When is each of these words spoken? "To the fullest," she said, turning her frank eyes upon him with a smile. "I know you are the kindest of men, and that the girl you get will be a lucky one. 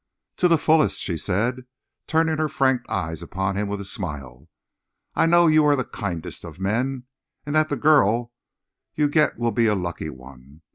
"To 0.37 0.47
the 0.47 0.57
fullest," 0.57 0.99
she 0.99 1.15
said, 1.15 1.65
turning 2.07 2.39
her 2.39 2.49
frank 2.49 2.81
eyes 2.89 3.21
upon 3.21 3.55
him 3.55 3.67
with 3.67 3.79
a 3.79 3.85
smile. 3.85 4.49
"I 5.13 5.27
know 5.27 5.45
you 5.45 5.63
are 5.65 5.75
the 5.75 5.85
kindest 5.85 6.43
of 6.43 6.59
men, 6.59 7.03
and 7.45 7.53
that 7.55 7.69
the 7.69 7.77
girl 7.77 8.33
you 8.95 9.07
get 9.07 9.37
will 9.37 9.51
be 9.51 9.67
a 9.67 9.75
lucky 9.75 10.09
one. 10.09 10.63